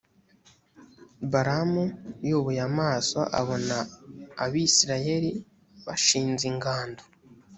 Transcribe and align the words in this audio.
balamu 1.31 1.83
yubuye 2.29 2.61
amaso, 2.69 3.19
abona 3.39 3.77
abayisraheli 4.43 5.31
bashinze 5.85 6.43
ingando. 6.51 7.03